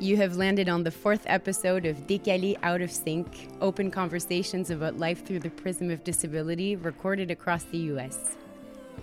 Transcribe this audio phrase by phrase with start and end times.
[0.00, 4.98] You have landed on the fourth episode of Décalés Out of Sync, open conversations about
[4.98, 8.36] life through the prism of disability, recorded across the US.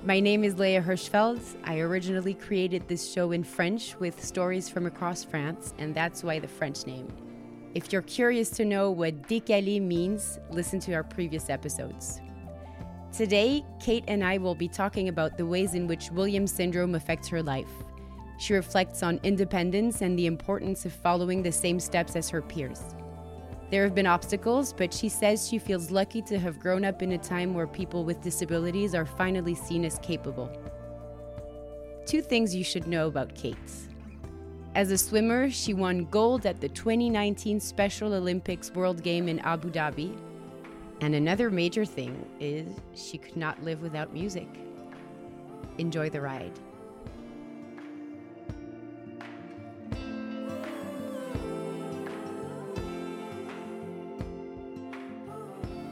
[0.03, 1.39] My name is Léa Hirschfeld.
[1.63, 6.39] I originally created this show in French with stories from across France, and that's why
[6.39, 7.07] the French name.
[7.75, 12.21] If you're curious to know what décalé means, listen to our previous episodes.
[13.17, 17.27] Today, Kate and I will be talking about the ways in which Williams syndrome affects
[17.29, 17.71] her life.
[18.37, 22.79] She reflects on independence and the importance of following the same steps as her peers.
[23.71, 27.13] There have been obstacles, but she says she feels lucky to have grown up in
[27.13, 30.51] a time where people with disabilities are finally seen as capable.
[32.05, 33.57] Two things you should know about Kate.
[34.75, 39.71] As a swimmer, she won gold at the 2019 Special Olympics World Game in Abu
[39.71, 40.15] Dhabi.
[41.01, 44.47] And another major thing is she could not live without music.
[45.77, 46.59] Enjoy the ride.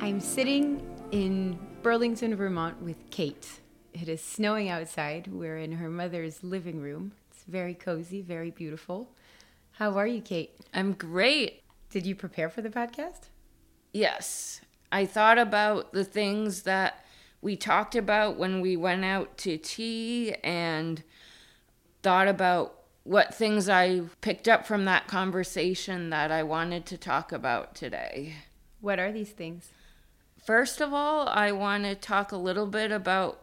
[0.02, 0.82] I'm sitting
[1.12, 3.60] in Burlington, Vermont with Kate.
[3.94, 5.28] It is snowing outside.
[5.28, 7.14] We're in her mother's living room.
[7.32, 9.12] It's very cozy, very beautiful.
[9.72, 10.52] How are you, Kate?
[10.74, 11.64] I'm great.
[11.90, 13.30] Did you prepare for the podcast?
[13.94, 14.62] Yes.
[14.92, 17.06] I thought about the things that
[17.42, 21.04] we talked about when we went out to tea and
[22.02, 27.32] thought about what things I picked up from that conversation that I wanted to talk
[27.32, 28.34] about today.
[28.82, 29.70] What are these things?
[30.44, 33.42] First of all, I want to talk a little bit about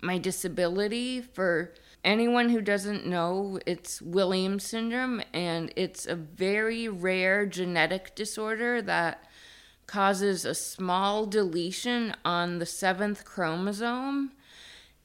[0.00, 1.20] my disability.
[1.20, 1.72] For
[2.04, 9.24] anyone who doesn't know, it's Williams syndrome, and it's a very rare genetic disorder that
[9.86, 14.32] causes a small deletion on the seventh chromosome.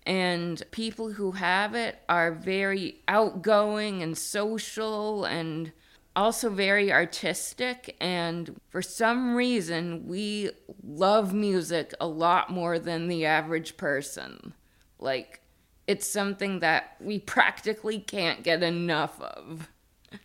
[0.03, 5.71] And people who have it are very outgoing and social and
[6.15, 10.49] also very artistic and for some reason we
[10.83, 14.53] love music a lot more than the average person
[14.99, 15.39] like
[15.87, 19.69] it's something that we practically can't get enough of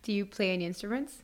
[0.03, 1.23] do you play any instruments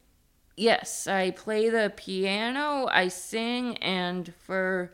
[0.56, 4.92] yes i play the piano i sing and for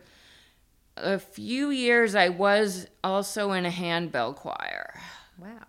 [0.96, 5.00] a few years i was also in a handbell choir
[5.38, 5.66] wow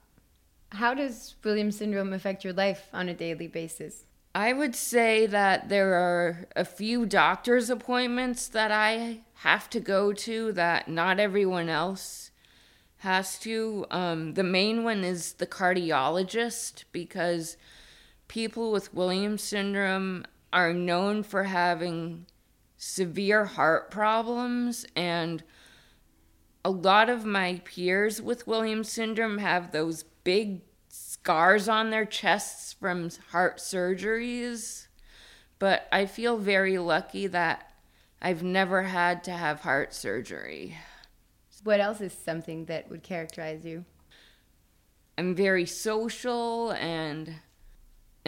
[0.72, 4.06] how does Williams syndrome affect your life on a daily basis?
[4.36, 10.14] I would say that there are a few doctor's appointments that I have to go
[10.14, 12.30] to that not everyone else
[12.98, 13.86] has to.
[13.90, 17.58] Um, the main one is the cardiologist because
[18.30, 20.24] people with Williams syndrome
[20.54, 22.26] are known for having
[22.78, 25.44] severe heart problems and
[26.64, 32.74] a lot of my peers with Williams syndrome have those big scars on their chests
[32.74, 34.88] from heart surgeries.
[35.58, 37.74] But I feel very lucky that
[38.22, 40.78] I've never had to have heart surgery.
[41.64, 43.86] What else is something that would characterize you?
[45.18, 47.36] I'm very social and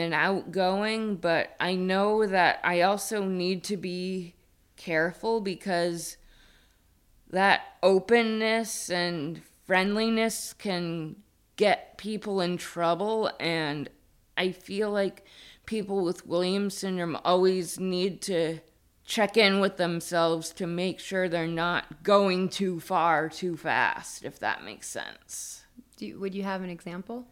[0.02, 4.36] and outgoing, but I know that I also need to be
[4.76, 6.18] careful because
[7.30, 11.16] that openness and friendliness can
[11.56, 13.90] get people in trouble and
[14.38, 15.26] I feel like
[15.66, 18.60] people with Williams syndrome always need to
[19.06, 24.40] check in with themselves to make sure they're not going too far too fast if
[24.40, 25.64] that makes sense.
[26.00, 27.28] You, would you have an example?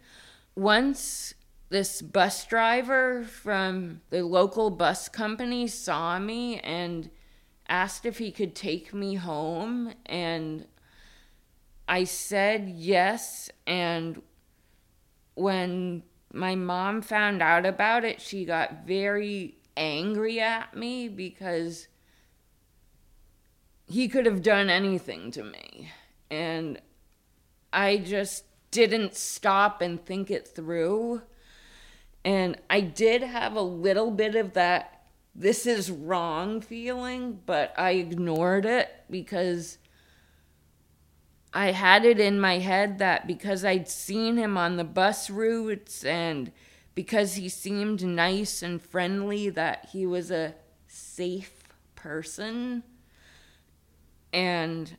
[0.56, 1.34] Once
[1.70, 7.10] this bus driver from the local bus company saw me and
[7.68, 10.66] asked if he could take me home and
[11.88, 13.50] I said yes.
[13.66, 14.22] And
[15.34, 21.88] when my mom found out about it, she got very angry at me because
[23.88, 25.92] he could have done anything to me.
[26.30, 26.80] And
[27.74, 31.24] I just didn't stop and think it through.
[32.24, 35.00] And I did have a little bit of that
[35.36, 39.78] this is wrong feeling, but I ignored it because
[41.54, 46.04] I had it in my head that because I'd seen him on the bus routes
[46.04, 46.52] and
[46.94, 50.56] because he seemed nice and friendly that he was a
[50.88, 51.64] safe
[51.96, 52.84] person.
[54.34, 54.98] And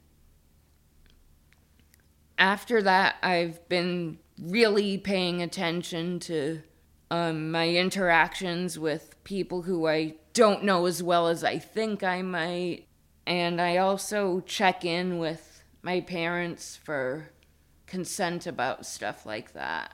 [2.39, 6.63] after that I've been really paying attention to
[7.11, 12.23] um, my interactions with people who I don't know as well as I think I
[12.23, 12.87] might
[13.27, 17.31] and I also check in with my parents for
[17.87, 19.93] consent about stuff like that.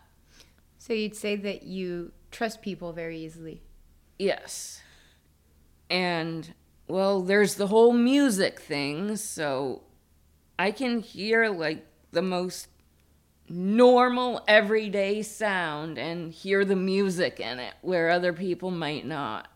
[0.79, 3.63] So you'd say that you trust people very easily.
[4.19, 4.81] Yes.
[5.91, 6.55] And,
[6.89, 9.83] well, there's the whole music thing, so
[10.59, 12.69] I can hear like the most
[13.49, 19.49] normal everyday sound and hear the music in it where other people might not.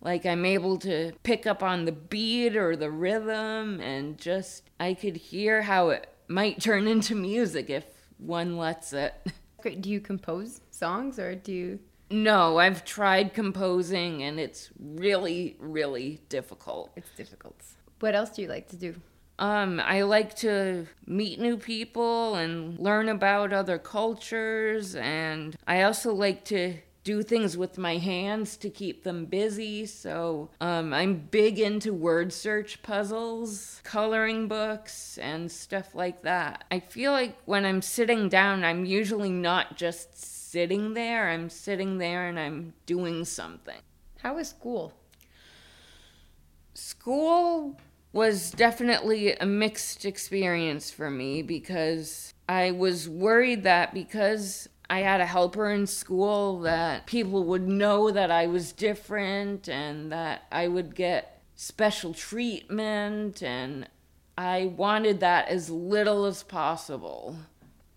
[0.00, 4.94] Like I'm able to pick up on the beat or the rhythm and just I
[4.94, 7.84] could hear how it might turn into music if
[8.18, 9.14] one lets it.
[9.60, 9.80] Great.
[9.80, 11.78] Do you compose songs or do you
[12.10, 16.92] No, I've tried composing and it's really really difficult.
[16.94, 17.60] It's difficult.
[18.00, 18.94] What else do you like to do?
[19.38, 26.14] Um, I like to meet new people and learn about other cultures, and I also
[26.14, 29.86] like to do things with my hands to keep them busy.
[29.86, 36.64] So um, I'm big into word search puzzles, coloring books, and stuff like that.
[36.68, 41.98] I feel like when I'm sitting down, I'm usually not just sitting there, I'm sitting
[41.98, 43.80] there and I'm doing something.
[44.18, 44.92] How is school?
[46.74, 47.78] School
[48.16, 55.20] was definitely a mixed experience for me because I was worried that because I had
[55.20, 60.66] a helper in school that people would know that I was different and that I
[60.66, 63.86] would get special treatment and
[64.38, 67.36] I wanted that as little as possible.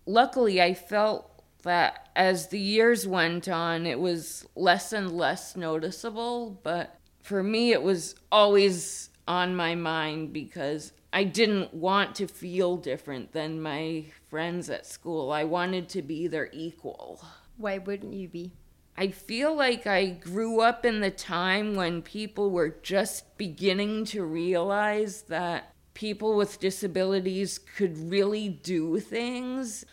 [0.04, 6.60] Luckily, I felt that as the years went on, it was less and less noticeable,
[6.62, 12.76] but for me, it was always on my mind because I didn't want to feel
[12.76, 15.32] different than my friends at school.
[15.32, 17.24] I wanted to be their equal.
[17.56, 18.52] Why wouldn't you be?
[18.96, 24.24] I feel like I grew up in the time when people were just beginning to
[24.24, 29.84] realize that people with disabilities could really do things.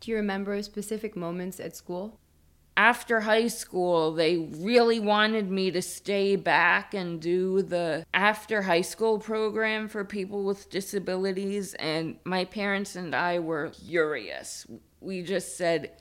[0.00, 2.20] Do you remember specific moments at school?
[2.76, 8.82] After high school, they really wanted me to stay back and do the after high
[8.82, 14.66] school program for people with disabilities, and my parents and I were furious.
[15.00, 15.92] We just said,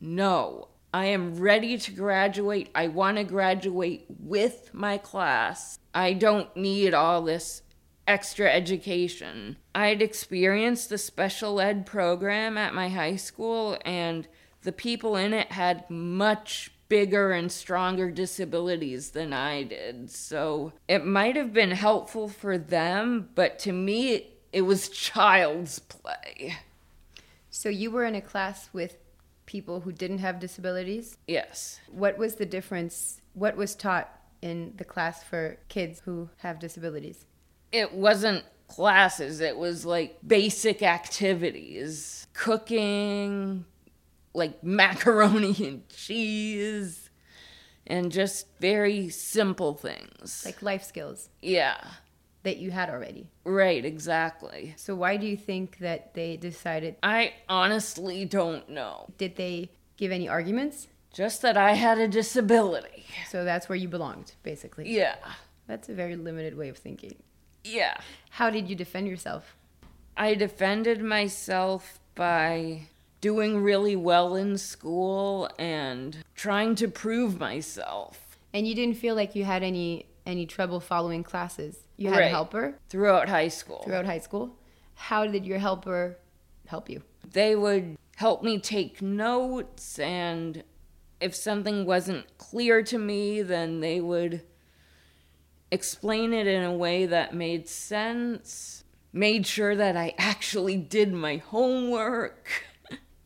[0.00, 2.70] No, I am ready to graduate.
[2.74, 5.78] I want to graduate with my class.
[5.94, 7.62] I don't need all this
[8.08, 9.58] extra education.
[9.74, 14.26] I'd experienced the special ed program at my high school, and
[14.68, 20.10] the people in it had much bigger and stronger disabilities than I did.
[20.10, 26.58] So it might have been helpful for them, but to me, it was child's play.
[27.48, 28.98] So you were in a class with
[29.46, 31.16] people who didn't have disabilities?
[31.26, 31.80] Yes.
[31.90, 33.22] What was the difference?
[33.32, 34.12] What was taught
[34.42, 37.24] in the class for kids who have disabilities?
[37.72, 43.64] It wasn't classes, it was like basic activities cooking,
[44.38, 47.10] like macaroni and cheese,
[47.86, 50.42] and just very simple things.
[50.44, 51.78] Like life skills yeah,
[52.42, 53.30] that you had already.
[53.44, 54.74] right, exactly.
[54.76, 56.96] So why do you think that they decided?
[57.02, 59.08] I honestly don't know.
[59.18, 60.86] Did they give any arguments?
[61.12, 63.04] Just that I had a disability.
[63.30, 64.94] So that's where you belonged, basically.
[64.94, 65.16] Yeah.
[65.66, 67.16] That's a very limited way of thinking.
[67.64, 67.96] Yeah.
[68.30, 69.56] How did you defend yourself?
[70.16, 72.88] I defended myself by
[73.20, 79.34] doing really well in school and trying to prove myself And you didn't feel like
[79.34, 81.78] you had any any trouble following classes.
[81.96, 83.82] You had a helper throughout high school.
[83.84, 84.56] throughout high school.
[84.94, 86.18] How did your helper
[86.66, 87.02] help you?
[87.32, 90.62] They would help me take notes, and
[91.20, 94.42] if something wasn't clear to me, then they would
[95.70, 101.36] explain it in a way that made sense, made sure that I actually did my
[101.38, 102.48] homework.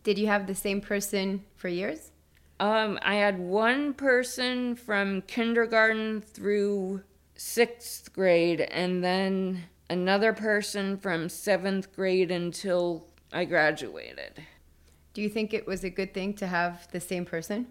[0.03, 2.11] Did you have the same person for years?
[2.59, 7.03] Um, I had one person from kindergarten through
[7.35, 14.43] sixth grade, and then another person from seventh grade until I graduated.
[15.15, 17.69] Do you think it was a good thing to have the same person?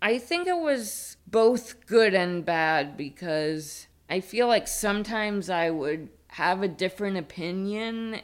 [0.00, 6.10] I think it was both good and bad because I feel like sometimes I would
[6.28, 8.20] have a different opinion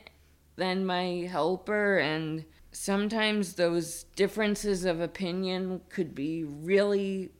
[0.56, 7.31] than my helper, and sometimes those differences of opinion could be really,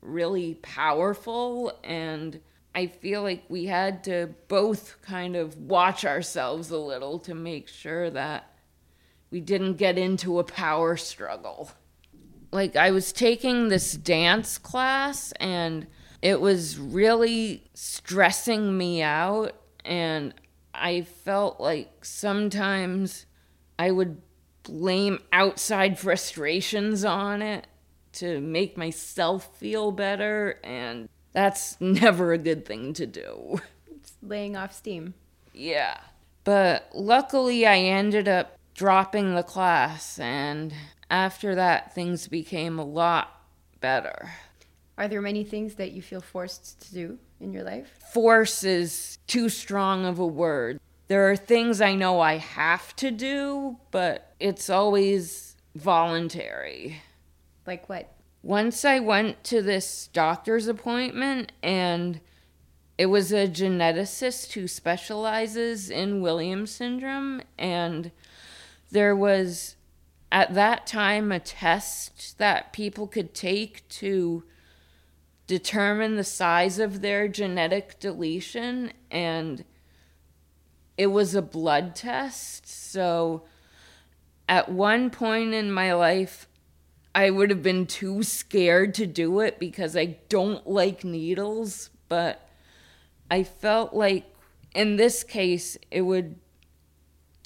[0.00, 1.78] really powerful.
[1.84, 2.40] And
[2.74, 7.68] I feel like we had to both kind of watch ourselves a little to make
[7.68, 8.50] sure that
[9.30, 11.70] we didn't get into a power struggle
[12.52, 15.86] like I was taking this dance class and
[16.22, 20.34] it was really stressing me out and
[20.74, 23.26] I felt like sometimes
[23.78, 24.22] I would
[24.66, 27.66] blame outside frustrations on it
[28.14, 33.60] to make myself feel better, and that's never a good thing to do.
[33.90, 35.14] It's laying off steam.
[35.52, 35.98] Yeah.
[36.44, 40.72] But luckily, I ended up dropping the class, and
[41.10, 43.42] after that, things became a lot
[43.80, 44.30] better.
[44.98, 47.90] Are there many things that you feel forced to do in your life?
[48.12, 50.80] Force is too strong of a word.
[51.08, 57.02] There are things I know I have to do, but it's always voluntary.
[57.66, 58.12] Like what?
[58.42, 62.20] Once I went to this doctor's appointment, and
[62.98, 68.10] it was a geneticist who specializes in Williams syndrome, and
[68.90, 69.76] there was
[70.32, 74.44] at that time a test that people could take to
[75.46, 79.64] determine the size of their genetic deletion and
[80.96, 83.42] it was a blood test so
[84.48, 86.48] at one point in my life
[87.14, 92.48] I would have been too scared to do it because I don't like needles but
[93.30, 94.24] I felt like
[94.74, 96.36] in this case it would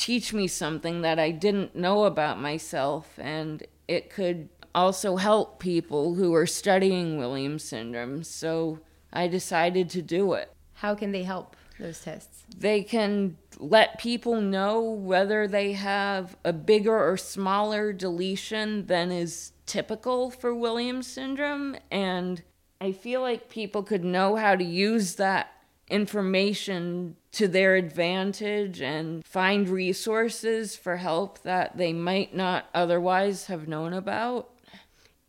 [0.00, 6.14] teach me something that I didn't know about myself, and it could also help people
[6.14, 8.23] who are studying Williams syndrome.
[8.23, 8.80] So
[9.12, 10.50] I decided to do it.
[10.75, 12.39] How can they help those tests?
[12.57, 19.52] They can let people know whether they have a bigger or smaller deletion than is
[19.66, 21.76] typical for Williams syndrome.
[21.90, 22.42] And
[22.80, 25.52] I feel like people could know how to use that
[25.88, 33.69] information to their advantage and find resources for help that they might not otherwise have
[33.69, 34.50] known about.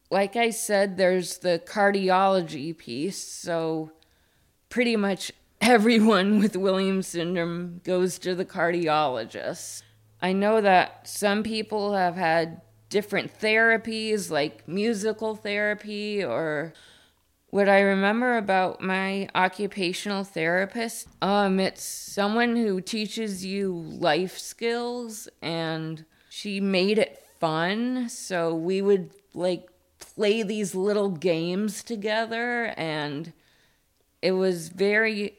[0.09, 3.91] Like I said, there's the cardiology piece, so
[4.69, 9.83] pretty much everyone with Williams syndrome goes to the cardiologist.
[10.21, 16.73] I know that some people have had different therapies like musical therapy or
[17.51, 25.27] what I remember about my occupational therapist, um, it's someone who teaches you life skills,
[25.41, 28.07] and she made it fun.
[28.07, 29.67] So we would like
[29.99, 33.33] play these little games together, and
[34.21, 35.37] it was very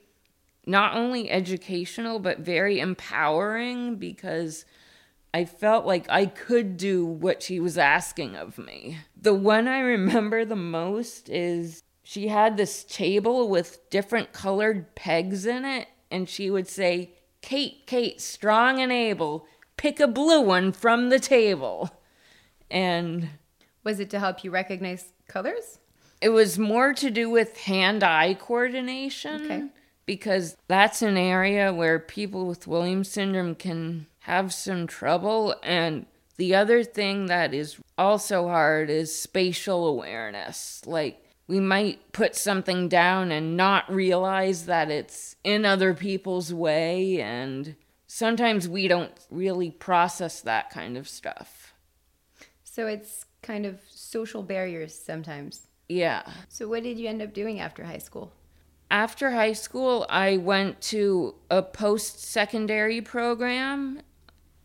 [0.67, 4.65] not only educational but very empowering because
[5.35, 8.99] I felt like I could do what she was asking of me.
[9.21, 15.47] The one I remember the most is she had this table with different colored pegs
[15.47, 20.73] in it, and she would say, Kate, Kate, strong and able, pick a blue one
[20.73, 21.91] from the table.
[22.71, 23.31] And
[23.85, 25.79] was it to help you recognize colors?
[26.21, 29.45] It was more to do with hand eye coordination.
[29.45, 29.65] Okay.
[30.07, 35.55] Because that's an area where people with Williams syndrome can have some trouble.
[35.63, 36.07] And
[36.37, 40.83] the other thing that is also hard is spatial awareness.
[40.87, 47.21] Like, we might put something down and not realize that it's in other people's way
[47.21, 47.75] and
[48.07, 51.75] sometimes we don't really process that kind of stuff
[52.65, 57.61] so it's kind of social barriers sometimes yeah so what did you end up doing
[57.61, 58.33] after high school
[58.93, 64.01] after high school i went to a post-secondary program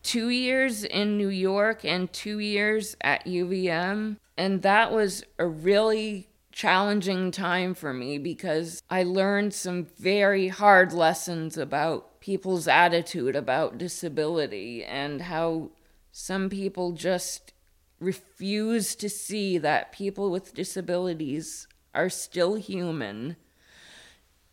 [0.03, 6.27] two years in new york and two years at uvm and that was a really
[6.57, 13.77] challenging time for me because I learned some very hard lessons about people's attitude about
[13.77, 15.69] disability and how
[16.11, 17.53] some people just
[17.99, 23.35] refuse to see that people with disabilities are still human.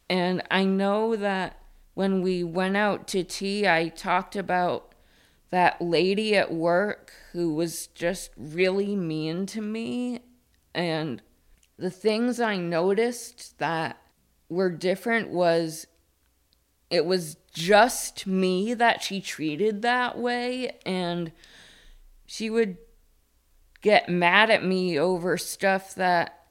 [0.08, 1.58] And I know that
[1.94, 4.94] when we went out to tea, I talked about
[5.50, 10.20] that lady at work who was just really mean to me.
[10.74, 11.22] And
[11.78, 14.00] the things I noticed that
[14.48, 15.86] were different was
[16.90, 21.32] it was just me that she treated that way and
[22.26, 22.76] she would
[23.80, 26.43] get mad at me over stuff that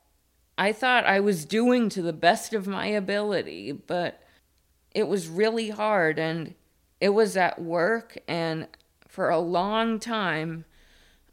[0.58, 4.22] I thought I was doing to the best of my ability, but
[4.92, 6.54] it was really hard and
[7.02, 8.68] it was at work and
[9.08, 10.66] for a long time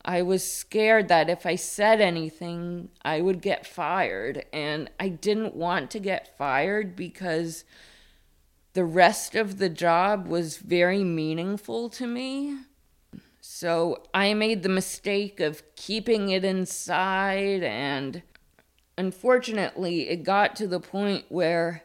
[0.05, 4.45] I was scared that if I said anything, I would get fired.
[4.53, 7.65] And I didn't want to get fired because
[8.73, 12.57] the rest of the job was very meaningful to me.
[13.43, 17.63] So I made the mistake of keeping it inside.
[17.63, 18.23] And
[19.01, 21.85] unfortunately, it got to the point where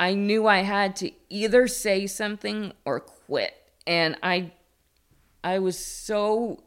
[0.00, 3.54] I knew I had to either say something or quit.
[3.86, 4.50] And I
[5.44, 6.64] I was so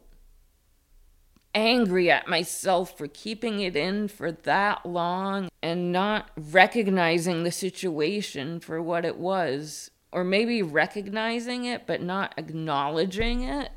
[1.54, 8.58] angry at myself for keeping it in for that long and not recognizing the situation
[8.58, 13.70] for what it was, or maybe recognizing it but not acknowledging it.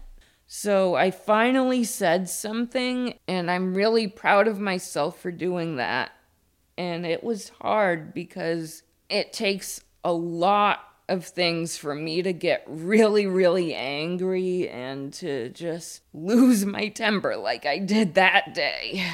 [0.55, 6.11] So I finally said something, and I'm really proud of myself for doing that.
[6.77, 12.63] And it was hard because it takes a lot of things for me to get
[12.67, 19.07] really, really angry and to just lose my temper like I did that day.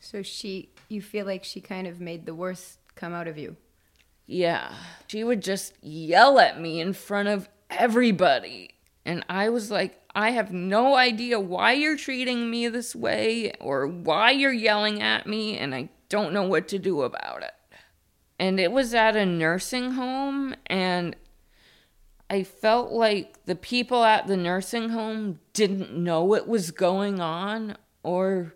[0.00, 3.56] So she, you feel like she kind of made the worst come out of you?
[4.26, 4.74] Yeah.
[5.06, 8.70] She would just yell at me in front of everybody.
[9.04, 13.86] And I was like, I have no idea why you're treating me this way or
[13.86, 17.52] why you're yelling at me, and I don't know what to do about it.
[18.38, 21.14] And it was at a nursing home, and
[22.28, 27.76] I felt like the people at the nursing home didn't know what was going on,
[28.02, 28.54] or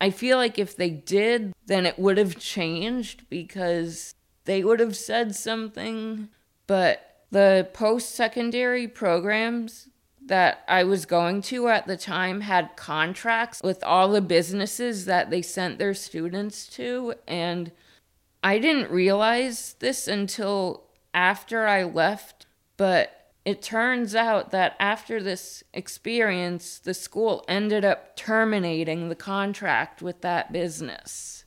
[0.00, 4.96] I feel like if they did, then it would have changed because they would have
[4.96, 6.28] said something.
[6.66, 9.88] But the post secondary programs
[10.26, 15.30] that I was going to at the time had contracts with all the businesses that
[15.30, 17.14] they sent their students to.
[17.26, 17.72] And
[18.42, 25.62] I didn't realize this until after I left but it turns out that after this
[25.72, 31.44] experience, the school ended up terminating the contract with that business.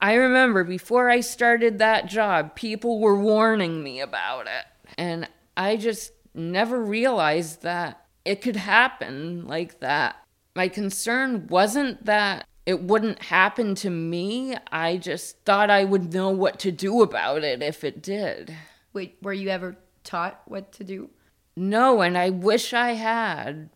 [0.00, 4.64] I remember before I started that job, people were warning me about it.
[4.98, 10.16] And I just never realized that it could happen like that.
[10.54, 16.30] My concern wasn't that it wouldn't happen to me, I just thought I would know
[16.30, 18.52] what to do about it if it did.
[18.92, 21.10] Wait, were you ever taught what to do?
[21.56, 23.70] No, and I wish I had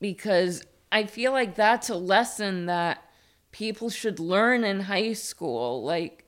[0.00, 3.04] because I feel like that's a lesson that
[3.52, 6.26] people should learn in high school, like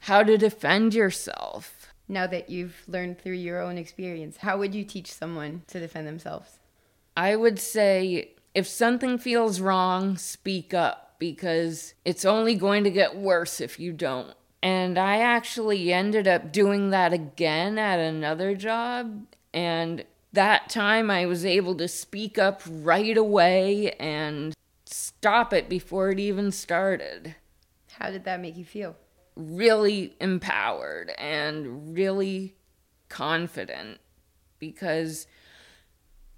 [0.00, 1.94] how to defend yourself.
[2.08, 6.08] Now that you've learned through your own experience, how would you teach someone to defend
[6.08, 6.58] themselves?
[7.16, 13.16] I would say if something feels wrong, speak up because it's only going to get
[13.16, 14.34] worse if you don't.
[14.62, 19.26] And I actually ended up doing that again at another job.
[19.52, 24.54] And that time I was able to speak up right away and
[24.86, 27.36] stop it before it even started.
[27.98, 28.96] How did that make you feel?
[29.36, 32.54] Really empowered and really
[33.08, 33.98] confident
[34.58, 35.26] because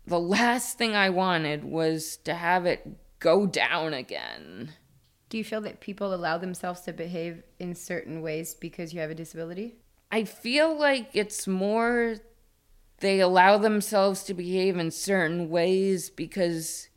[0.07, 2.87] the last thing I wanted was to have it
[3.19, 4.73] go down again.
[5.29, 9.11] Do you feel that people allow themselves to behave in certain ways because you have
[9.11, 9.77] a disability?
[10.13, 12.17] I feel like it's more
[12.99, 16.89] they allow themselves to behave in certain ways because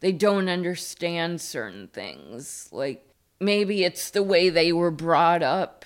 [0.00, 2.68] they don't understand certain things.
[2.70, 3.08] Like
[3.40, 5.84] maybe it's the way they were brought up.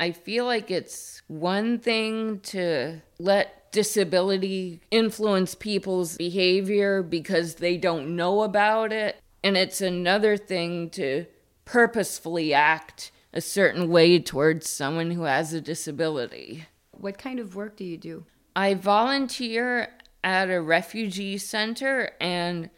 [0.00, 8.14] I feel like it's one thing to let disability influence people's behavior because they don't
[8.14, 9.20] know about it.
[9.42, 11.26] And it's another thing to
[11.64, 16.66] purposefully act a certain way towards someone who has a disability.
[16.92, 18.24] What kind of work do you do?
[18.54, 19.88] I volunteer
[20.22, 22.70] at a refugee center and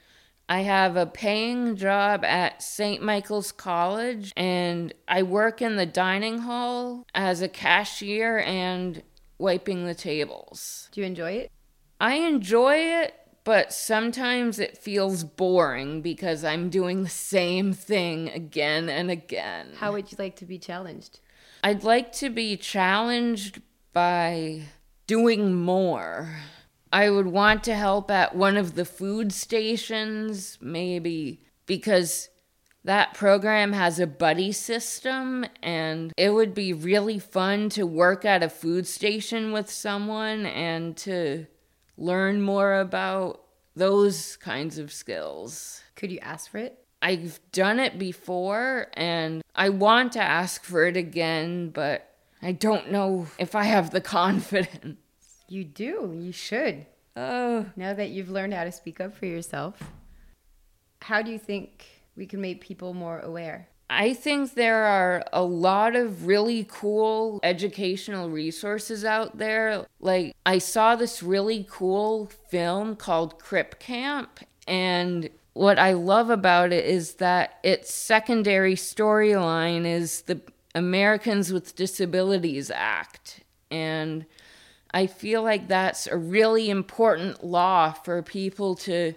[0.49, 3.03] I have a paying job at St.
[3.03, 9.03] Michael's College and I work in the dining hall as a cashier and
[9.39, 10.89] wiping the tables.
[10.93, 11.53] Do you enjoy it?
[12.01, 18.89] I enjoy it, but sometimes it feels boring because I'm doing the same thing again
[18.89, 19.69] and again.
[19.77, 21.21] How would you like to be challenged?
[21.63, 24.63] I'd like to be challenged by
[25.07, 26.37] doing more.
[26.93, 32.29] I would want to help at one of the food stations, maybe, because
[32.87, 38.45] that program has a buddy system, and it would be really fun to work at
[38.45, 41.47] a food station with someone and to
[41.99, 43.43] learn more about
[43.75, 45.83] those kinds of skills.
[45.97, 46.79] Could you ask for it?
[47.03, 52.09] I've done it before and I want to ask for it again, but
[52.41, 54.99] I don't know if I have the confidence.
[55.49, 56.17] You do.
[56.17, 56.87] You should.
[57.17, 57.67] Oh.
[57.75, 59.83] Now that you've learned how to speak up for yourself,
[61.03, 63.69] how do you think we can make people more aware?
[63.89, 69.87] I think there are a lot of really cool educational resources out there.
[70.01, 76.73] Like, I saw this really cool film called Crip Camp, and what I love about
[76.73, 80.41] it is that its secondary storyline is the
[80.75, 83.41] Americans with Disabilities Act.
[83.71, 84.27] And
[84.93, 89.15] I feel like that's a really important law for people to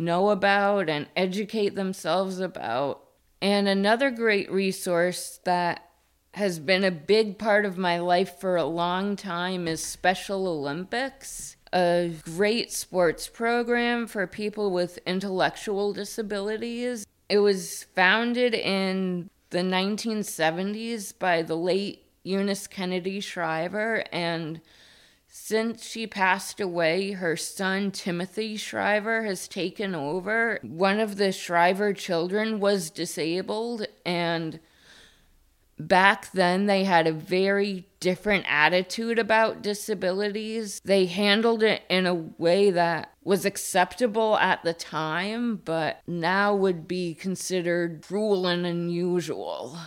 [0.00, 3.04] know about and educate themselves about.
[3.42, 5.90] And another great resource that
[6.34, 11.56] has been a big part of my life for a long time is Special Olympics,
[11.72, 17.06] a great sports program for people with intellectual disabilities.
[17.28, 24.60] It was founded in the 1970s by the late Eunice Kennedy Shriver and
[25.32, 30.58] since she passed away, her son Timothy Shriver has taken over.
[30.62, 34.58] One of the Shriver children was disabled, and
[35.78, 40.80] back then they had a very different attitude about disabilities.
[40.84, 46.88] They handled it in a way that was acceptable at the time, but now would
[46.88, 49.78] be considered cruel and unusual.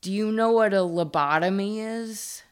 [0.00, 2.43] Do you know what a lobotomy is?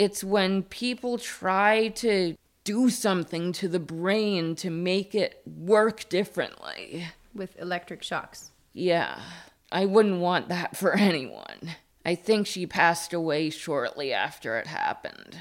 [0.00, 2.34] It's when people try to
[2.64, 7.08] do something to the brain to make it work differently.
[7.34, 8.50] With electric shocks.
[8.72, 9.20] Yeah,
[9.70, 11.72] I wouldn't want that for anyone.
[12.02, 15.36] I think she passed away shortly after it happened.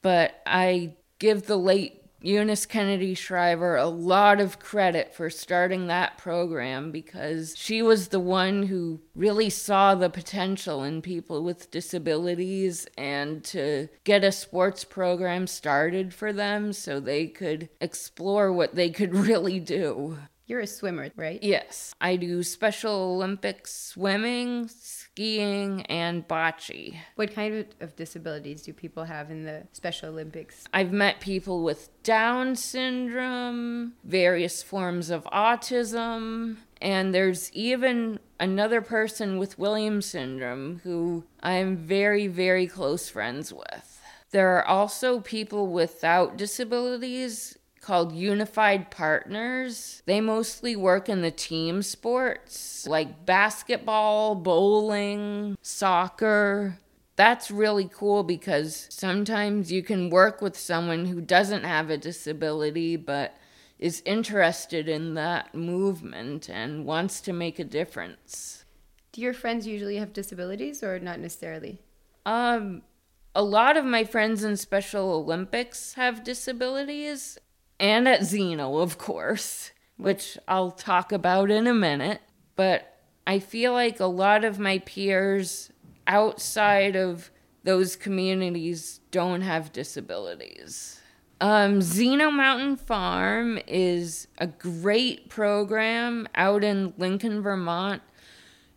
[0.00, 6.16] But I give the late Eunice Kennedy Shriver a lot of credit for starting that
[6.16, 12.86] program because she was the one who really saw the potential in people with disabilities
[12.96, 18.88] and to get a sports program started for them so they could explore what they
[18.88, 20.16] could really do.
[20.46, 21.42] You're a swimmer, right?
[21.42, 21.94] Yes.
[22.02, 26.94] I do Special Olympics swimming, skiing, and bocce.
[27.14, 30.64] What kind of disabilities do people have in the Special Olympics?
[30.74, 39.38] I've met people with Down syndrome, various forms of autism, and there's even another person
[39.38, 44.02] with Williams syndrome who I'm very, very close friends with.
[44.30, 50.02] There are also people without disabilities called Unified Partners.
[50.06, 56.78] They mostly work in the team sports like basketball, bowling, soccer.
[57.16, 62.96] That's really cool because sometimes you can work with someone who doesn't have a disability
[62.96, 63.36] but
[63.78, 68.64] is interested in that movement and wants to make a difference.
[69.12, 71.82] Do your friends usually have disabilities or not necessarily?
[72.24, 72.82] Um
[73.36, 77.36] a lot of my friends in Special Olympics have disabilities,
[77.78, 82.20] and at Zeno, of course, which I'll talk about in a minute.
[82.56, 85.72] But I feel like a lot of my peers
[86.06, 87.30] outside of
[87.62, 91.00] those communities don't have disabilities.
[91.40, 98.02] Um, Zeno Mountain Farm is a great program out in Lincoln, Vermont,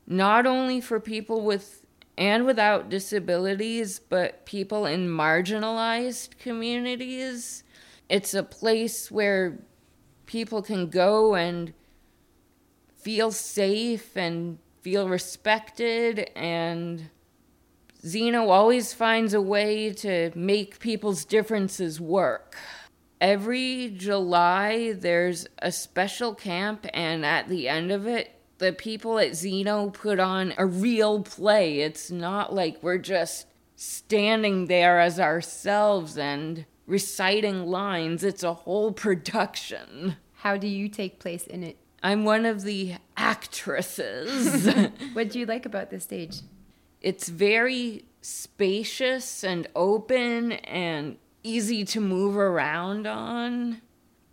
[0.07, 1.86] not only for people with
[2.17, 7.63] and without disabilities, but people in marginalized communities
[8.09, 9.59] it's a place where
[10.25, 11.73] people can go and
[12.95, 17.09] feel safe and feel respected and
[18.05, 22.55] Zeno always finds a way to make people's differences work.
[23.19, 29.35] Every July, there's a special camp, and at the end of it, the people at
[29.35, 31.79] Zeno put on a real play.
[31.79, 38.23] It's not like we're just standing there as ourselves and reciting lines.
[38.23, 40.15] It's a whole production.
[40.34, 41.78] How do you take place in it?
[42.02, 44.65] I'm one of the actresses.
[45.13, 46.38] what do you like about this stage?
[47.02, 53.82] It's very spacious and open and easy to move around on.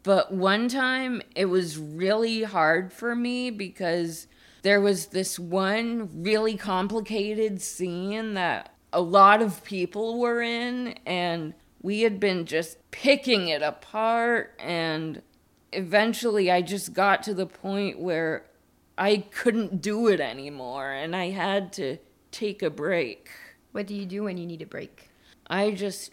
[0.03, 4.27] But one time it was really hard for me because
[4.62, 11.53] there was this one really complicated scene that a lot of people were in, and
[11.85, 15.20] we had been just picking it apart and
[15.70, 18.47] eventually I just got to the point where
[18.97, 21.99] I couldn't do it anymore and I had to
[22.31, 23.29] take a break.
[23.73, 25.11] What do you do when you need a break?
[25.47, 26.12] I just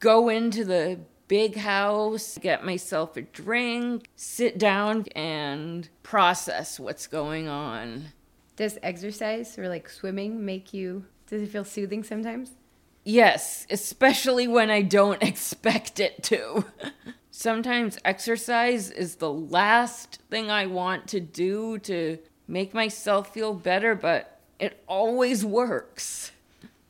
[0.00, 7.46] go into the big house, get myself a drink, sit down and process what's going
[7.46, 8.06] on.
[8.56, 12.56] Does exercise or like swimming make you does it feel soothing sometimes?
[13.04, 16.64] Yes, especially when I don't expect it to.
[17.30, 23.94] Sometimes exercise is the last thing I want to do to make myself feel better,
[23.94, 26.32] but it always works.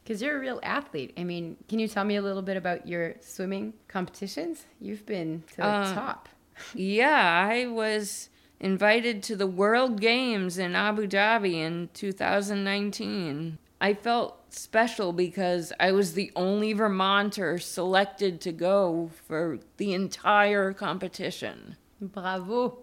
[0.03, 1.14] Because you're a real athlete.
[1.16, 4.66] I mean, can you tell me a little bit about your swimming competitions?
[4.81, 6.29] You've been to the uh, top.
[6.75, 13.59] yeah, I was invited to the World Games in Abu Dhabi in 2019.
[13.81, 20.73] I felt special because I was the only Vermonter selected to go for the entire
[20.73, 21.77] competition.
[22.01, 22.79] Bravo.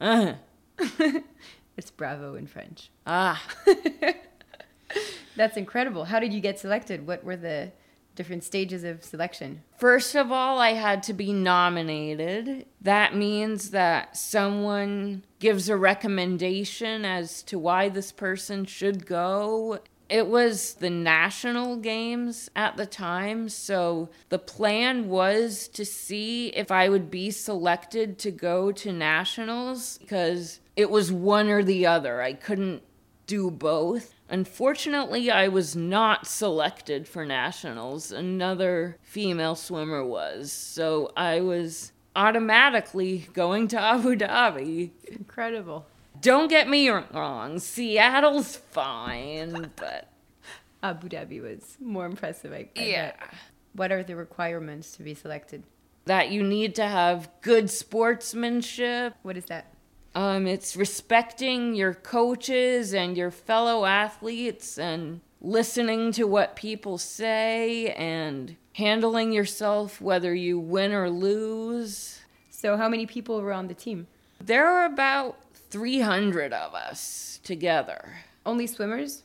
[0.00, 0.34] Uh,
[1.76, 2.90] It's bravo in French.
[3.06, 3.42] ah.
[5.36, 6.04] That's incredible.
[6.04, 7.06] How did you get selected?
[7.06, 7.72] What were the
[8.16, 9.62] different stages of selection?
[9.78, 12.66] First of all, I had to be nominated.
[12.82, 19.78] That means that someone gives a recommendation as to why this person should go.
[20.10, 26.72] It was the national games at the time, so the plan was to see if
[26.72, 32.20] I would be selected to go to nationals because it was one or the other.
[32.20, 32.82] I couldn't
[33.28, 34.12] do both.
[34.28, 38.10] Unfortunately, I was not selected for nationals.
[38.10, 40.50] Another female swimmer was.
[40.50, 44.90] So I was automatically going to Abu Dhabi.
[45.06, 45.86] Incredible.
[46.20, 50.08] Don't get me wrong, Seattle's fine, but
[50.82, 52.52] Abu Dhabi was more impressive.
[52.52, 53.06] I, I yeah.
[53.06, 53.34] bet.
[53.74, 55.62] What are the requirements to be selected?
[56.06, 59.14] That you need to have good sportsmanship.
[59.22, 59.72] What is that?
[60.14, 67.92] Um, it's respecting your coaches and your fellow athletes and listening to what people say
[67.92, 72.20] and handling yourself whether you win or lose.
[72.50, 74.08] So, how many people were on the team?
[74.40, 75.36] There are about
[75.70, 78.18] 300 of us together.
[78.44, 79.22] Only swimmers?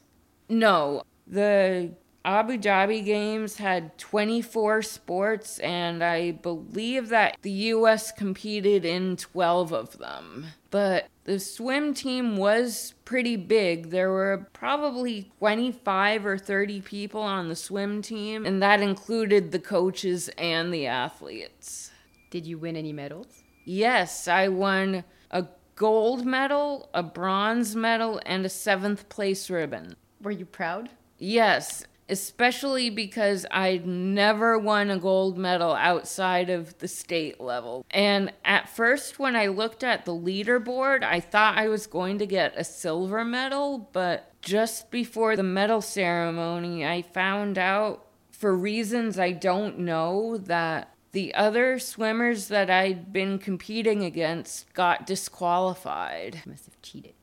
[0.48, 1.92] No, the
[2.26, 9.72] Abu Dhabi Games had 24 sports, and I believe that the US competed in 12
[9.72, 10.48] of them.
[10.72, 13.92] But the swim team was pretty big.
[13.92, 19.60] There were probably 25 or 30 people on the swim team, and that included the
[19.60, 21.92] coaches and the athletes.
[22.32, 23.44] Did you win any medals?
[23.66, 29.96] Yes, I won a gold medal, a bronze medal, and a seventh place ribbon.
[30.22, 30.90] Were you proud?
[31.18, 37.86] Yes, especially because I'd never won a gold medal outside of the state level.
[37.92, 42.26] And at first, when I looked at the leaderboard, I thought I was going to
[42.26, 49.18] get a silver medal, but just before the medal ceremony, I found out, for reasons
[49.18, 56.42] I don't know, that the other swimmers that I'd been competing against got disqualified.
[56.46, 57.14] You must have cheated.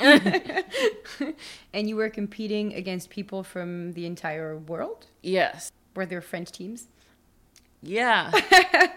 [1.74, 5.06] and you were competing against people from the entire world?
[5.22, 5.70] Yes.
[5.94, 6.88] Were there French teams?
[7.82, 8.32] Yeah.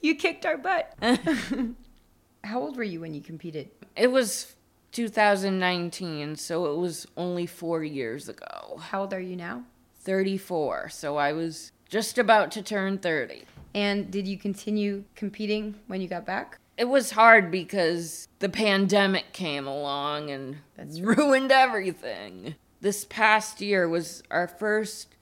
[0.00, 0.94] You kicked our butt.
[2.44, 3.68] How old were you when you competed?
[3.96, 4.54] It was
[4.92, 8.78] 2019, so it was only four years ago.
[8.80, 9.64] How old are you now?
[9.96, 13.42] 34, so I was just about to turn 30.
[13.74, 16.58] And did you continue competing when you got back?
[16.76, 22.54] It was hard because the pandemic came along and That's ruined everything.
[22.80, 25.14] This past year was our first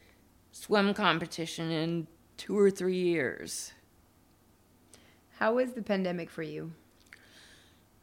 [0.53, 2.07] swim competition in
[2.37, 3.73] two or three years.
[5.39, 6.73] How was the pandemic for you?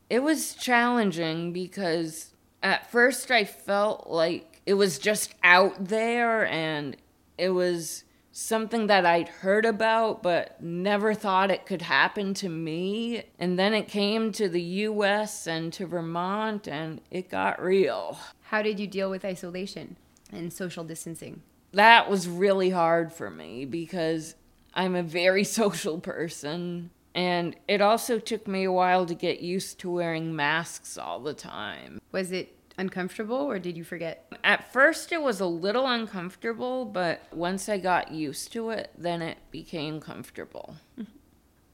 [0.10, 6.98] It was challenging because at first I felt like it was just out there and
[7.38, 8.04] it was
[8.38, 13.24] something that I'd heard about but never thought it could happen to me.
[13.40, 18.20] And then it came to the US and to Vermont and it got real.
[18.42, 19.96] How did you deal with isolation
[20.34, 21.44] and social distancing?
[21.72, 24.36] That was really hard for me because
[24.74, 26.90] I'm a very social person.
[27.14, 31.34] And it also took me a while to get used to wearing masks all the
[31.34, 32.02] time.
[32.12, 34.32] Was it uncomfortable or did you forget?
[34.44, 39.22] At first, it was a little uncomfortable, but once I got used to it, then
[39.22, 40.76] it became comfortable.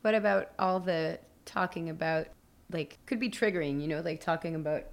[0.02, 2.26] What about all the talking about,
[2.72, 4.86] like, could be triggering, you know, like talking about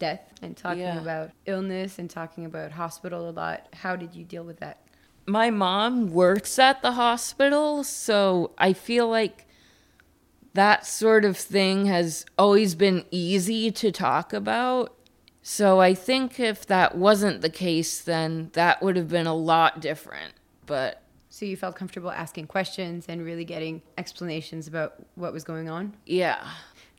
[0.00, 1.00] death and talking Yeah.
[1.00, 3.68] about illness and talking about hospital a lot?
[3.74, 4.78] How did you deal with that?
[5.24, 9.46] My mom works at the hospital, so I feel like
[10.54, 14.96] that sort of thing has always been easy to talk about.
[15.52, 19.80] So I think if that wasn't the case, then that would have been a lot
[19.80, 20.34] different.
[20.64, 25.68] But So you felt comfortable asking questions and really getting explanations about what was going
[25.68, 25.94] on?
[26.06, 26.48] yeah,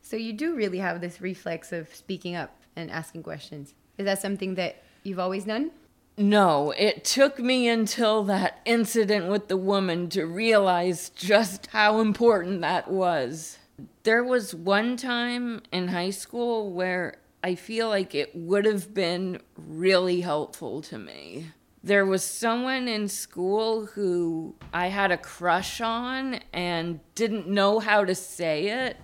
[0.02, 3.74] So you do really have this reflex of speaking up and asking questions.
[3.98, 5.72] Is that something that you've always done?
[6.18, 12.60] No, it took me until that incident with the woman to realize just how important
[12.60, 13.60] that was.
[14.04, 19.42] There was one time in high school where I feel like it would have been
[19.56, 21.48] really helpful to me.
[21.84, 28.06] There was someone in school who I had a crush on and didn't know how
[28.06, 28.98] to say it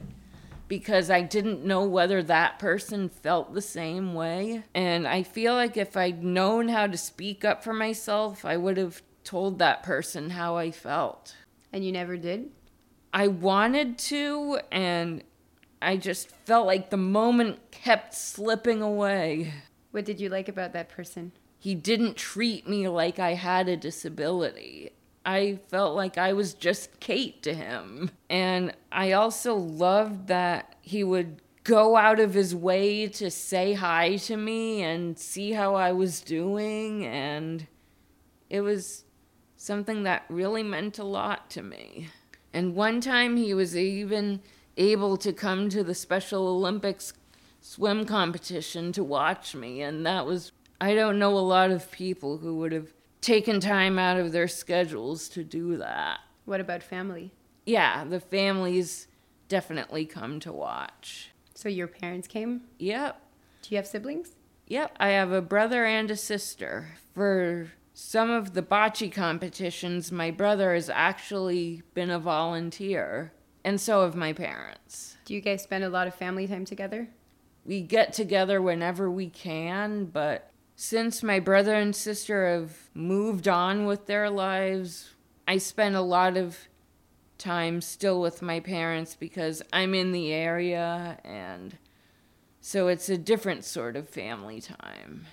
[0.67, 4.63] because I didn't know whether that person felt the same way.
[4.75, 8.77] And I feel like if I'd known how to speak up for myself, I would
[8.77, 11.35] have told that person how I felt.
[11.73, 12.51] And you never did?
[13.13, 15.23] I wanted to, and
[15.81, 19.53] I just felt like the moment kept slipping away.
[19.91, 21.31] What did you like about that person?
[21.59, 24.91] He didn't treat me like I had a disability.
[25.25, 28.11] I felt like I was just Kate to him.
[28.29, 34.15] And I also loved that he would go out of his way to say hi
[34.15, 37.05] to me and see how I was doing.
[37.05, 37.67] And
[38.49, 39.03] it was
[39.57, 42.07] something that really meant a lot to me.
[42.53, 44.41] And one time he was even
[44.77, 47.13] able to come to the Special Olympics
[47.61, 49.81] swim competition to watch me.
[49.81, 53.99] And that was, I don't know a lot of people who would have taken time
[53.99, 56.19] out of their schedules to do that.
[56.45, 57.31] What about family?
[57.65, 59.07] Yeah, the families
[59.49, 61.31] definitely come to watch.
[61.53, 62.61] So your parents came?
[62.79, 63.19] Yep.
[63.63, 64.35] Do you have siblings?
[64.67, 66.89] Yep, I have a brother and a sister.
[67.13, 73.31] For some of the bocce competitions, my brother has actually been a volunteer,
[73.67, 75.17] and so have my parents.
[75.25, 77.09] Do you guys spend a lot of family time together?
[77.65, 83.85] We get together whenever we can, but since my brother and sister have moved on
[83.85, 86.57] with their lives, I spend a lot of
[87.37, 91.77] time still with my parents because I'm in the area and
[92.61, 95.25] so it's a different sort of family time.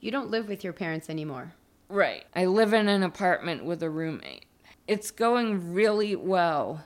[0.00, 1.52] You don't live with your parents anymore.
[1.90, 2.24] Right.
[2.34, 4.46] I live in an apartment with a roommate.
[4.88, 6.82] It's going really well.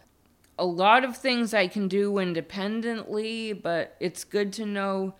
[0.59, 5.15] A lot of things I can do independently, but it's good to know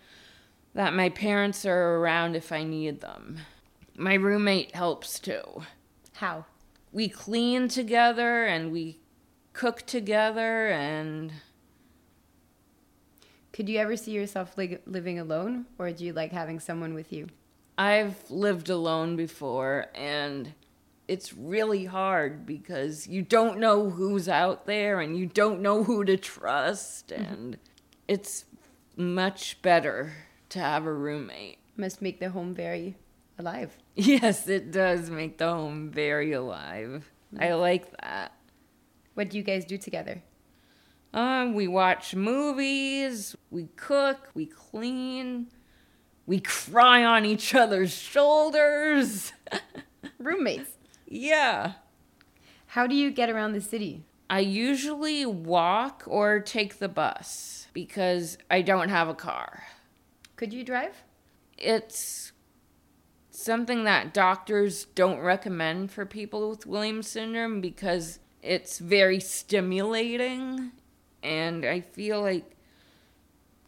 [0.73, 3.39] that my parents are around if I need them.
[3.95, 5.63] My roommate helps too.
[6.13, 6.45] How?
[6.91, 8.99] we clean together and we
[9.53, 11.31] cook together and
[13.51, 17.11] could you ever see yourself li- living alone or do you like having someone with
[17.11, 17.27] you
[17.77, 20.53] i've lived alone before and
[21.07, 26.03] it's really hard because you don't know who's out there and you don't know who
[26.03, 27.33] to trust mm-hmm.
[27.33, 27.57] and
[28.07, 28.45] it's
[28.95, 30.13] much better
[30.49, 32.95] to have a roommate must make the home very
[33.37, 37.11] alive Yes, it does make the home very alive.
[37.39, 38.31] I like that.
[39.15, 40.21] What do you guys do together?
[41.15, 45.47] Um, we watch movies, we cook, we clean,
[46.27, 49.33] we cry on each other's shoulders.
[50.19, 50.76] Roommates.
[51.07, 51.73] Yeah.
[52.67, 54.03] How do you get around the city?
[54.29, 59.63] I usually walk or take the bus because I don't have a car.
[60.35, 61.03] Could you drive?
[61.57, 62.33] It's
[63.31, 70.71] something that doctors don't recommend for people with Williams syndrome because it's very stimulating
[71.23, 72.51] and I feel like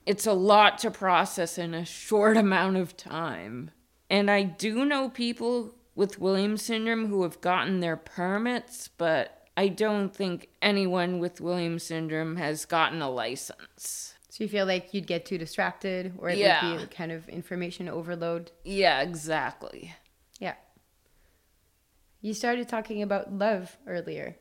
[0.05, 3.71] it's a lot to process in a short amount of time.
[4.09, 9.67] And I do know people with Williams syndrome who have gotten their permits, but I
[9.67, 14.13] don't think anyone with Williams syndrome has gotten a license.
[14.29, 16.71] So you feel like you'd get too distracted or it yeah.
[16.71, 18.51] would be kind of information overload?
[18.63, 19.93] Yeah, exactly.
[20.39, 20.53] Yeah.
[22.21, 24.37] You started talking about love earlier.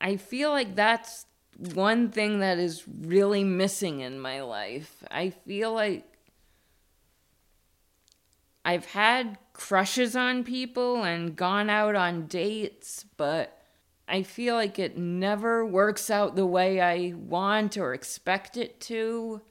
[0.00, 1.24] I feel like that's
[1.72, 5.04] one thing that is really missing in my life.
[5.08, 6.07] I feel like
[8.64, 13.58] I've had crushes on people and gone out on dates, but
[14.06, 19.42] I feel like it never works out the way I want or expect it to.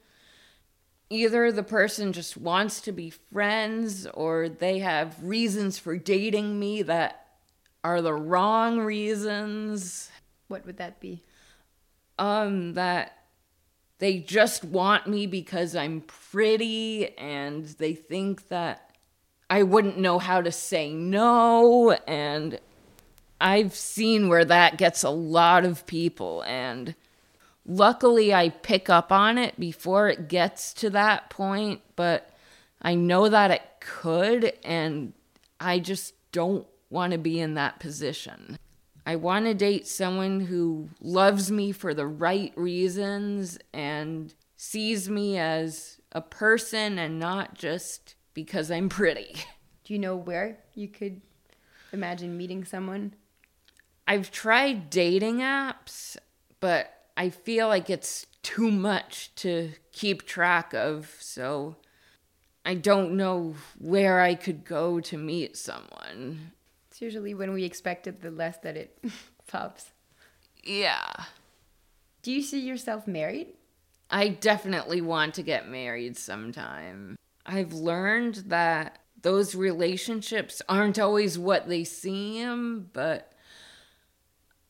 [1.10, 6.82] Either the person just wants to be friends or they have reasons for dating me
[6.82, 7.26] that
[7.84, 10.10] are the wrong reasons.
[10.48, 11.24] What would that be?
[12.18, 13.18] Um, that
[13.98, 18.87] they just want me because I'm pretty and they think that
[19.50, 22.60] I wouldn't know how to say no and
[23.40, 26.94] I've seen where that gets a lot of people and
[27.64, 32.30] luckily I pick up on it before it gets to that point, but
[32.82, 35.12] I know that it could and
[35.60, 38.58] I just don't want to be in that position.
[39.06, 45.38] I want to date someone who loves me for the right reasons and sees me
[45.38, 49.34] as a person and not just because I'm pretty.
[49.84, 51.20] Do you know where you could
[51.92, 53.14] imagine meeting someone?
[54.06, 56.16] I've tried dating apps,
[56.60, 61.76] but I feel like it's too much to keep track of, so
[62.64, 66.52] I don't know where I could go to meet someone.
[66.90, 68.98] It's usually when we expect it, the less that it
[69.46, 69.90] pops.
[70.62, 71.12] Yeah.
[72.22, 73.54] Do you see yourself married?
[74.10, 77.16] I definitely want to get married sometime.
[77.48, 83.32] I've learned that those relationships aren't always what they seem, but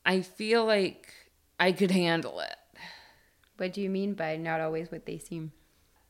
[0.07, 1.13] I feel like
[1.59, 2.55] I could handle it.
[3.57, 5.51] What do you mean by not always what they seem?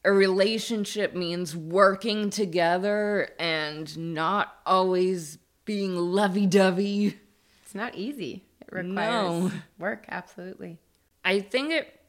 [0.04, 7.18] A relationship means working together and not always being lovey dovey.
[7.64, 8.44] It's not easy.
[8.60, 9.52] It requires No.
[9.78, 10.78] work, absolutely.
[11.24, 12.00] I think it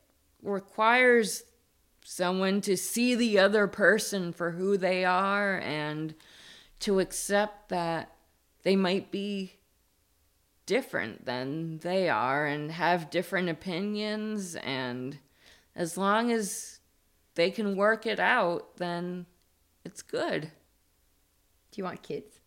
[0.43, 1.43] requires
[2.11, 6.15] someone to see the other person for who they are and
[6.79, 8.15] to accept that
[8.63, 9.53] they might be
[10.65, 15.19] different than they are and have different opinions and
[15.75, 16.79] as long as
[17.35, 19.27] they can work it out then
[19.85, 20.49] it's good Do
[21.75, 22.38] you want kids?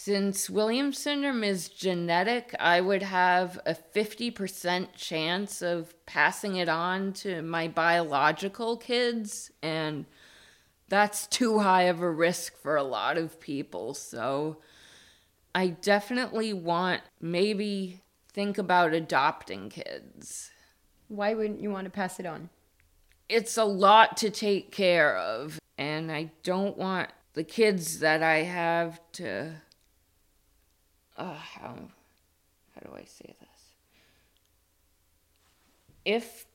[0.00, 7.12] Since Williams syndrome is genetic, I would have a 50% chance of passing it on
[7.14, 10.06] to my biological kids, and
[10.88, 13.92] that's too high of a risk for a lot of people.
[13.92, 14.58] So
[15.52, 18.00] I definitely want maybe
[18.32, 20.52] think about adopting kids.
[21.08, 22.50] Why wouldn't you want to pass it on?
[23.28, 28.44] It's a lot to take care of, and I don't want the kids that I
[28.44, 29.56] have to
[31.18, 31.74] uh, how
[32.74, 33.72] how do I say this?
[36.04, 36.46] If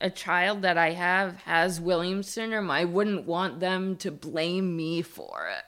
[0.00, 5.02] a child that I have has Williams syndrome, I wouldn't want them to blame me
[5.02, 5.64] for it.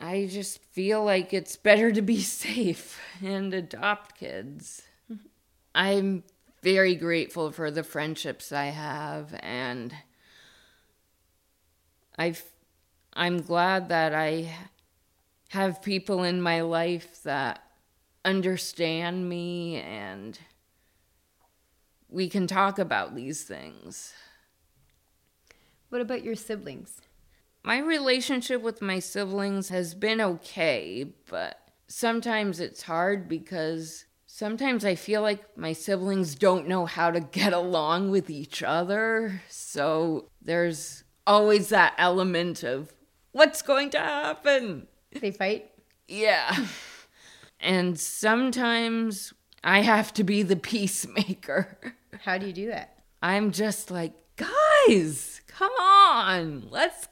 [0.00, 4.82] I just feel like it's better to be safe and adopt kids.
[5.74, 6.22] I'm
[6.62, 9.94] very grateful for the friendships I have and
[12.18, 12.44] I've
[13.14, 14.54] I'm glad that I
[15.50, 17.60] have people in my life that
[18.24, 20.38] understand me and
[22.08, 24.12] we can talk about these things.
[25.88, 27.00] What about your siblings?
[27.64, 34.94] My relationship with my siblings has been okay, but sometimes it's hard because sometimes I
[34.94, 39.42] feel like my siblings don't know how to get along with each other.
[39.48, 42.92] So there's always that element of
[43.32, 44.86] what's going to happen?
[45.18, 45.70] They fight?
[46.08, 46.66] Yeah.
[47.60, 49.32] and sometimes
[49.62, 51.78] I have to be the peacemaker.
[52.22, 53.02] How do you do that?
[53.22, 56.68] I'm just like, guys, come on.
[56.70, 57.08] Let's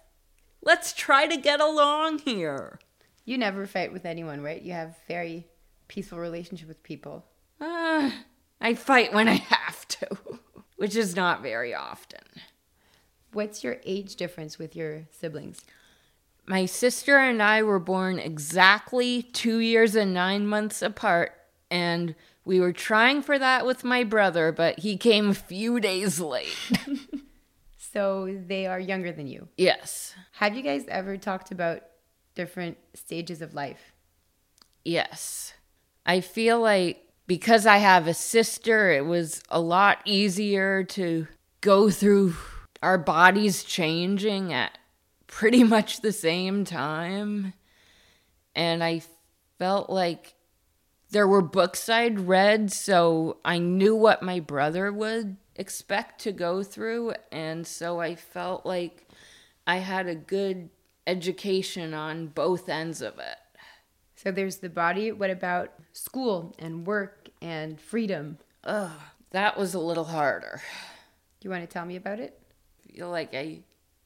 [0.62, 2.78] let's try to get along here.
[3.24, 4.60] You never fight with anyone, right?
[4.62, 5.46] You have very
[5.88, 7.26] peaceful relationship with people.
[7.60, 8.10] Uh,
[8.60, 10.08] I fight when I have to,
[10.76, 12.20] which is not very often.
[13.32, 15.60] What's your age difference with your siblings?
[16.48, 21.32] My sister and I were born exactly two years and nine months apart,
[21.70, 26.18] and we were trying for that with my brother, but he came a few days
[26.20, 26.56] late.
[27.90, 29.48] So they are younger than you.
[29.56, 31.80] yes, Have you guys ever talked about
[32.34, 33.92] different stages of life?
[34.84, 35.54] yes.
[36.06, 41.26] I feel like because I have a sister, it was a lot easier to
[41.60, 42.34] go through
[42.82, 44.78] our bodies changing at
[45.28, 47.52] pretty much the same time.
[48.56, 49.02] And I
[49.58, 50.34] felt like
[51.10, 56.62] there were books I'd read, so I knew what my brother would expect to go
[56.62, 57.14] through.
[57.30, 59.06] And so I felt like
[59.66, 60.70] I had a good
[61.06, 63.38] education on both ends of it.
[64.16, 65.12] So there's the body.
[65.12, 68.38] What about school and work and freedom?
[68.64, 68.90] Ugh,
[69.30, 70.60] that was a little harder.
[71.40, 72.38] Do you want to tell me about it?
[72.84, 73.60] I feel like I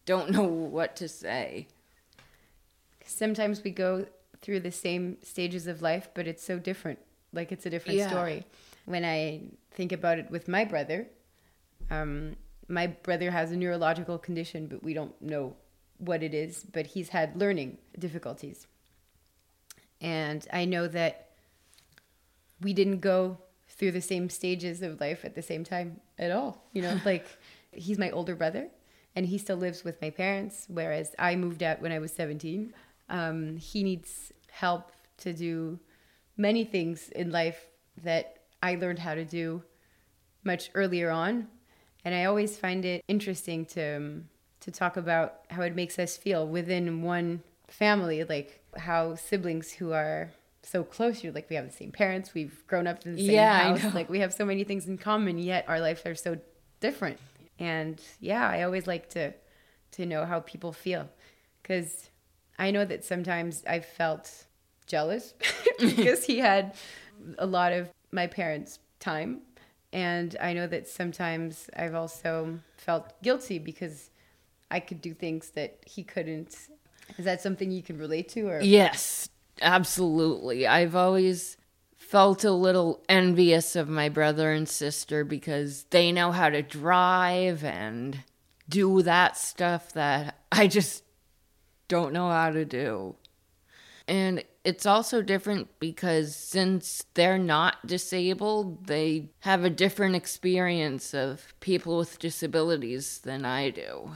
[0.04, 1.68] don't know what to say.
[3.04, 4.06] Sometimes we go
[4.40, 6.98] through the same stages of life, but it's so different.
[7.32, 8.08] Like it's a different Yeah.
[8.10, 8.44] story.
[8.84, 11.06] When I think about it with my brother,
[11.90, 12.36] um,
[12.68, 15.56] my brother has a neurological condition, but we don't know
[15.98, 16.64] what it is.
[16.64, 18.66] But he's had learning difficulties.
[20.00, 21.30] And I know that
[22.60, 23.38] we didn't go
[23.68, 26.64] through the same stages of life at the same time at all.
[26.72, 27.26] You know, like
[27.72, 28.68] he's my older brother
[29.14, 32.72] and he still lives with my parents, whereas I moved out when I was 17.
[33.08, 35.78] Um, he needs help to do
[36.36, 37.66] many things in life
[38.02, 39.62] that I learned how to do
[40.44, 41.48] much earlier on.
[42.04, 44.28] And I always find it interesting to, um,
[44.60, 49.92] to talk about how it makes us feel within one family, like how siblings who
[49.92, 50.30] are
[50.62, 53.34] so close, you're like, we have the same parents, we've grown up in the same
[53.34, 56.38] Yeah, house, like we have so many things in common, yet our lives are so
[56.80, 57.18] different.
[57.58, 59.32] And yeah, I always like to
[59.92, 61.08] to know how people feel
[61.62, 62.10] because
[62.58, 64.46] I know that sometimes I felt
[64.86, 65.34] jealous
[65.78, 66.74] because he had
[67.38, 69.42] a lot of my parents' time.
[69.92, 74.10] And I know that sometimes I've also felt guilty because
[74.70, 76.56] I could do things that he couldn't.
[77.18, 79.28] Is that something you can relate to or Yes,
[79.60, 80.66] absolutely.
[80.66, 81.58] I've always
[82.12, 87.64] felt a little envious of my brother and sister because they know how to drive
[87.64, 88.18] and
[88.68, 91.04] do that stuff that I just
[91.88, 93.16] don't know how to do.
[94.06, 101.54] And it's also different because since they're not disabled, they have a different experience of
[101.60, 104.10] people with disabilities than I do.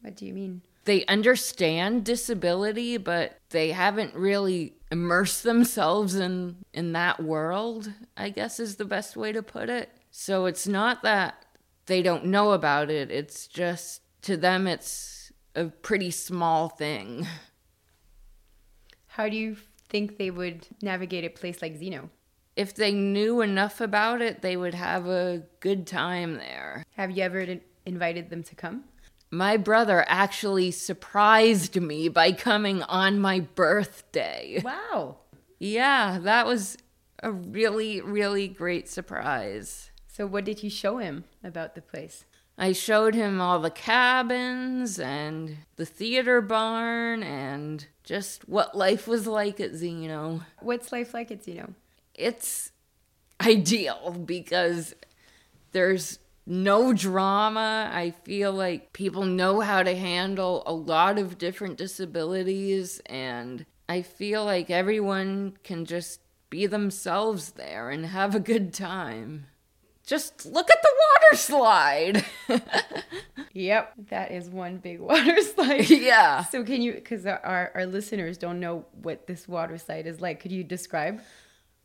[0.00, 0.62] What do you mean?
[0.86, 8.60] They understand disability, but they haven't really immersed themselves in in that world, I guess
[8.60, 9.88] is the best way to put it.
[10.10, 11.46] So it's not that
[11.86, 17.26] they don't know about it, it's just to them it's a pretty small thing.
[19.06, 19.56] How do you
[19.88, 22.10] think they would navigate a place like Zeno?
[22.54, 26.84] If they knew enough about it, they would have a good time there.
[26.96, 28.84] Have you ever invited them to come?
[29.34, 34.60] My brother actually surprised me by coming on my birthday.
[34.62, 35.16] Wow.
[35.58, 36.76] Yeah, that was
[37.22, 39.90] a really, really great surprise.
[40.06, 42.26] So, what did you show him about the place?
[42.58, 49.26] I showed him all the cabins and the theater barn and just what life was
[49.26, 50.42] like at Zeno.
[50.60, 51.72] What's life like at Zeno?
[52.14, 52.70] It's
[53.40, 54.94] ideal because
[55.72, 57.90] there's no drama.
[57.92, 64.02] I feel like people know how to handle a lot of different disabilities, and I
[64.02, 66.20] feel like everyone can just
[66.50, 69.46] be themselves there and have a good time.
[70.04, 72.24] Just look at the water slide.
[73.52, 75.88] yep, that is one big water slide.
[75.88, 76.44] Yeah.
[76.44, 80.40] So, can you, because our, our listeners don't know what this water slide is like,
[80.40, 81.20] could you describe?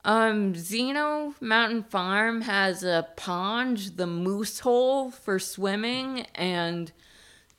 [0.06, 6.91] Um, Zeno Mountain Farm has a pond, the Moose Hole for swimming, and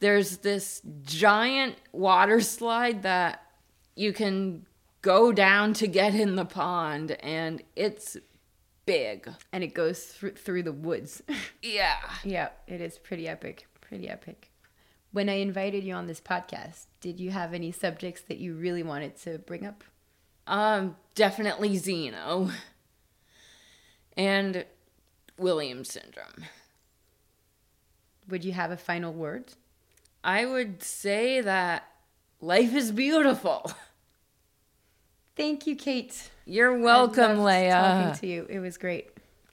[0.01, 3.43] there's this giant water slide that
[3.95, 4.64] you can
[5.03, 8.16] go down to get in the pond, and it's
[8.86, 9.28] big.
[9.53, 11.22] And it goes through through the woods.
[11.62, 11.99] yeah.
[12.24, 13.66] Yeah, it is pretty epic.
[13.80, 14.51] Pretty epic.
[15.12, 18.82] When I invited you on this podcast, did you have any subjects that you really
[18.82, 19.84] wanted to bring up?
[20.49, 22.51] Um, definitely Zeno.
[24.16, 24.64] And
[25.36, 26.44] Williams syndrome.
[28.28, 29.53] Would you have a final word?
[30.24, 31.84] I would say that
[32.40, 33.70] life is beautiful.
[35.36, 36.30] Thank you, Kate.
[36.44, 37.70] You're welcome, Léa.
[37.70, 38.46] Talking to you.
[38.49, 39.11] It was great.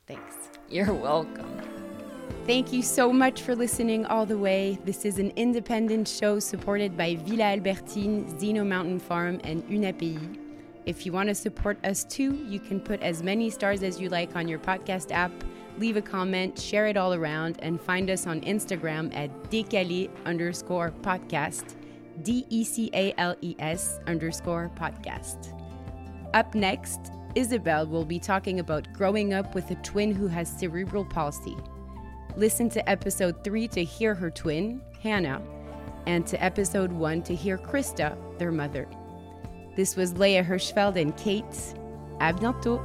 [0.08, 0.36] Thanks.
[0.70, 1.62] You're welcome.
[2.48, 4.80] Thank you so much for listening all the way.
[4.86, 10.45] This is an independent show supported by Villa Albertine, Zeno Mountain Farm, and Unapei.
[10.86, 14.08] If you want to support us too, you can put as many stars as you
[14.10, 15.32] like on your podcast app,
[15.80, 20.92] leave a comment, share it all around, and find us on Instagram at décalés underscore
[21.02, 21.74] podcast,
[22.22, 25.60] D E C A L E S underscore podcast.
[26.36, 31.04] Up next, Isabel will be talking about growing up with a twin who has cerebral
[31.04, 31.58] palsy.
[32.38, 35.42] Listen to episode 3 to hear her twin, Hannah,
[36.06, 38.88] and to episode 1 to hear Krista, their mother.
[39.76, 41.76] This was Léa Hirschfeld and Kate.
[42.19, 42.80] À bientôt!